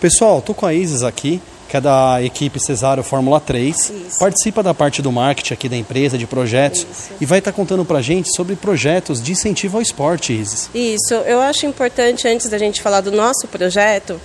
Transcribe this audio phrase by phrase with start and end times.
[0.00, 3.76] Pessoal, tô com a Isis aqui, que é da equipe Cesário Fórmula 3.
[3.76, 4.18] Isso.
[4.20, 6.86] Participa da parte do marketing aqui da empresa, de projetos.
[6.88, 7.10] Isso.
[7.20, 10.70] E vai estar contando pra gente sobre projetos de incentivo ao esporte, Isis.
[10.72, 14.20] Isso, eu acho importante, antes da gente falar do nosso projeto,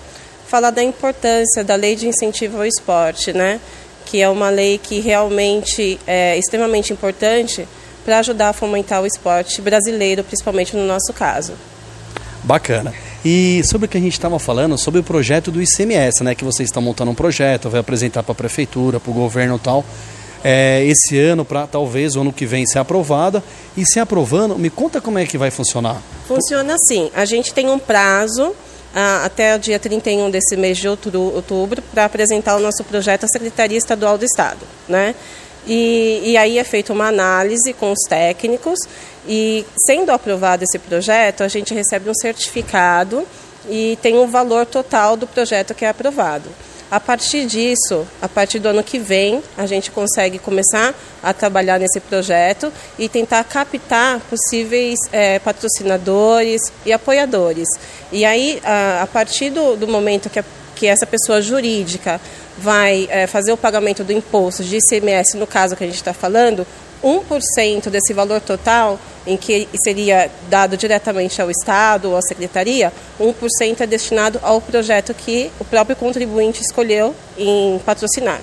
[0.48, 3.60] falar da importância da lei de incentivo ao esporte, né?
[4.06, 7.68] Que é uma lei que realmente é extremamente importante
[8.06, 11.54] para ajudar a fomentar o esporte brasileiro, principalmente no nosso caso.
[12.44, 12.94] Bacana.
[13.26, 16.36] E sobre o que a gente estava falando, sobre o projeto do ICMS, né?
[16.36, 19.60] Que vocês estão montando um projeto, vai apresentar para a prefeitura, para o governo e
[19.60, 19.86] tal.
[20.44, 23.42] É, esse ano, para talvez o ano que vem ser aprovada.
[23.78, 26.02] E se aprovando, me conta como é que vai funcionar.
[26.28, 28.54] Funciona assim: a gente tem um prazo
[28.94, 33.28] ah, até o dia 31 desse mês de outubro, para apresentar o nosso projeto à
[33.28, 34.60] Secretaria Estadual do Estado.
[34.88, 35.16] Né?
[35.68, 38.80] E, e aí é feita uma análise com os técnicos
[39.28, 43.26] e, sendo aprovado esse projeto, a gente recebe um certificado
[43.70, 46.50] e tem um valor total do projeto que é aprovado.
[46.92, 51.80] A partir disso, a partir do ano que vem, a gente consegue começar a trabalhar
[51.80, 57.68] nesse projeto e tentar captar possíveis é, patrocinadores e apoiadores.
[58.12, 62.22] E aí, a, a partir do, do momento que, a, que essa pessoa jurídica
[62.58, 66.14] vai é, fazer o pagamento do imposto de ICMS, no caso que a gente está
[66.14, 66.66] falando,
[67.04, 73.82] 1% desse valor total, em que seria dado diretamente ao Estado ou à Secretaria, 1%
[73.82, 78.40] é destinado ao projeto que o próprio contribuinte escolheu em patrocinar.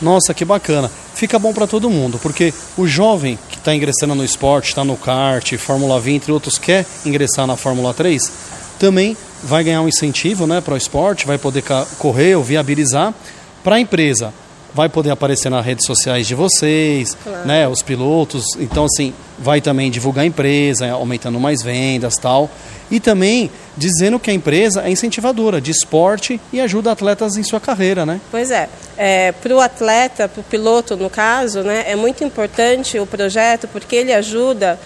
[0.00, 0.90] Nossa, que bacana.
[1.14, 4.96] Fica bom para todo mundo, porque o jovem que está ingressando no esporte, está no
[4.96, 8.30] kart, Fórmula 20, entre outros, quer ingressar na Fórmula 3,
[8.78, 11.62] também vai ganhar um incentivo né, para o esporte, vai poder
[11.98, 13.14] correr ou viabilizar.
[13.62, 14.32] Para a empresa,
[14.74, 17.46] vai poder aparecer nas redes sociais de vocês, claro.
[17.46, 18.44] né, os pilotos.
[18.58, 22.50] Então, assim, vai também divulgar a empresa, aumentando mais vendas tal.
[22.90, 27.60] E também dizendo que a empresa é incentivadora de esporte e ajuda atletas em sua
[27.60, 28.20] carreira, né?
[28.30, 28.68] Pois é.
[28.96, 33.68] é para o atleta, para o piloto, no caso, né, é muito importante o projeto
[33.68, 34.78] porque ele ajuda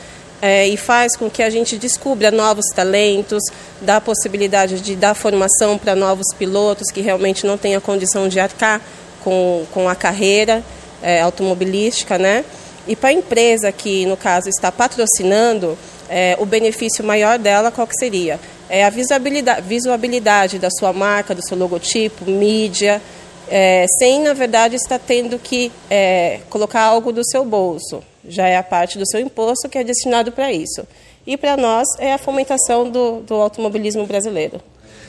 [0.42, 3.40] é, e faz com que a gente descubra novos talentos,
[3.80, 8.28] dá a possibilidade de dar formação para novos pilotos que realmente não têm a condição
[8.28, 8.82] de arcar
[9.22, 10.64] com, com a carreira
[11.00, 12.44] é, automobilística, né?
[12.88, 17.86] E para a empresa que, no caso, está patrocinando, é, o benefício maior dela qual
[17.86, 18.40] que seria?
[18.68, 23.00] É a visibilidade, visibilidade da sua marca, do seu logotipo, mídia,
[23.48, 28.02] é, sem, na verdade, estar tendo que é, colocar algo do seu bolso.
[28.28, 30.86] Já é a parte do seu imposto que é destinado para isso.
[31.26, 34.60] E para nós é a fomentação do, do automobilismo brasileiro.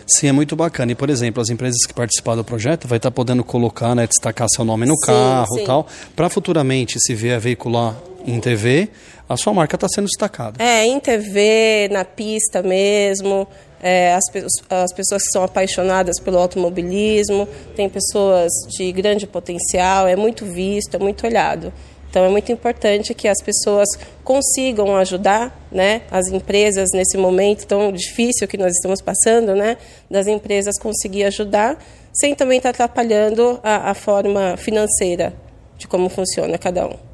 [0.05, 0.91] Sim, é muito bacana.
[0.91, 4.47] E, por exemplo, as empresas que participaram do projeto vai estar podendo colocar, né, destacar
[4.49, 8.89] seu nome no sim, carro e tal, para futuramente, se vier veicular em TV,
[9.27, 10.63] a sua marca está sendo destacada.
[10.63, 13.47] É, em TV, na pista mesmo,
[13.81, 14.23] é, as,
[14.69, 20.95] as pessoas que são apaixonadas pelo automobilismo, tem pessoas de grande potencial, é muito visto,
[20.95, 21.73] é muito olhado.
[22.13, 23.89] Então é muito importante que as pessoas
[24.23, 29.77] consigam ajudar, né, as empresas nesse momento tão difícil que nós estamos passando, né,
[30.11, 31.75] das empresas conseguir ajudar,
[32.13, 35.33] sem também estar atrapalhando a, a forma financeira
[35.75, 37.12] de como funciona cada um.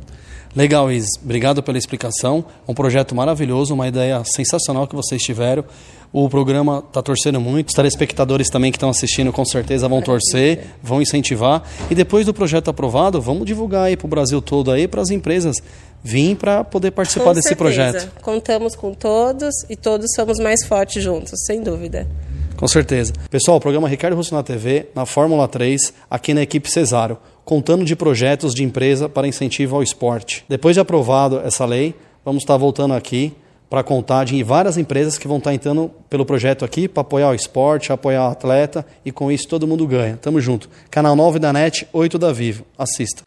[0.56, 1.08] Legal, Is.
[1.24, 2.44] Obrigado pela explicação.
[2.68, 5.64] Um projeto maravilhoso, uma ideia sensacional que vocês tiveram.
[6.12, 7.70] O programa está torcendo muito.
[7.70, 11.64] Os telespectadores também que estão assistindo com certeza vão torcer, vão incentivar.
[11.90, 15.12] E depois do projeto aprovado, vamos divulgar aí para o Brasil todo aí, para as
[15.12, 15.58] empresas
[16.04, 17.58] vir para poder participar com desse certeza.
[17.58, 18.22] projeto.
[18.22, 22.08] Contamos com todos e todos somos mais fortes juntos, sem dúvida.
[22.56, 23.14] Com certeza.
[23.30, 27.18] Pessoal, o programa Ricardo Russo na TV, na Fórmula 3, aqui na equipe Cesário,
[27.50, 30.46] contando de projetos de empresa para incentivo ao esporte.
[30.48, 33.34] Depois de aprovado essa lei, vamos estar voltando aqui
[33.68, 37.34] para contar de várias empresas que vão estar entrando pelo projeto aqui para apoiar o
[37.34, 40.16] esporte, apoiar o atleta e com isso todo mundo ganha.
[40.18, 40.70] Tamo junto.
[40.92, 42.64] Canal 9 da NET, 8 da Vivo.
[42.78, 43.24] Assista.